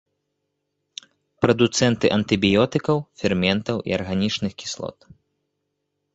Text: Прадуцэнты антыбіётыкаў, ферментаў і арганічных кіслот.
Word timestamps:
Прадуцэнты 1.45 2.05
антыбіётыкаў, 2.17 2.97
ферментаў 3.23 3.77
і 3.93 3.97
арганічных 4.01 4.51
кіслот. 4.65 4.97